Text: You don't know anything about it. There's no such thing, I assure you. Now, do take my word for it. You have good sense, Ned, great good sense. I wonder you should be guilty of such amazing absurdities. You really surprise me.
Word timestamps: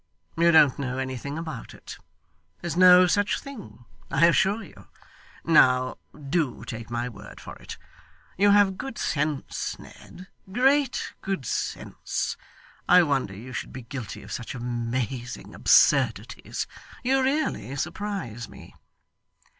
You 0.35 0.49
don't 0.51 0.79
know 0.79 0.97
anything 0.97 1.37
about 1.37 1.75
it. 1.75 1.99
There's 2.59 2.75
no 2.75 3.05
such 3.05 3.39
thing, 3.39 3.85
I 4.09 4.25
assure 4.25 4.63
you. 4.63 4.87
Now, 5.45 5.99
do 6.19 6.65
take 6.65 6.89
my 6.89 7.07
word 7.07 7.39
for 7.39 7.55
it. 7.57 7.77
You 8.35 8.49
have 8.49 8.79
good 8.79 8.97
sense, 8.97 9.77
Ned, 9.77 10.25
great 10.51 11.13
good 11.21 11.45
sense. 11.45 12.35
I 12.89 13.03
wonder 13.03 13.35
you 13.35 13.53
should 13.53 13.71
be 13.71 13.83
guilty 13.83 14.23
of 14.23 14.31
such 14.31 14.55
amazing 14.55 15.53
absurdities. 15.53 16.65
You 17.03 17.21
really 17.21 17.75
surprise 17.75 18.49
me. 18.49 18.73